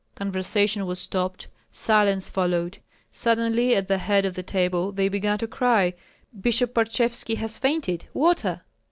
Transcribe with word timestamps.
Conversation 0.15 0.87
was 0.87 0.97
stopped, 0.99 1.47
silence 1.71 2.27
followed. 2.27 2.79
Suddenly 3.11 3.75
at 3.75 3.87
the 3.87 3.99
head 3.99 4.25
of 4.25 4.33
the 4.33 4.41
table 4.41 4.91
they 4.91 5.09
began 5.09 5.37
to 5.37 5.45
cry: 5.45 5.93
"Bishop 6.41 6.73
Parchevski 6.73 7.35
has 7.35 7.59
fainted! 7.59 8.07
Water!" 8.11 8.63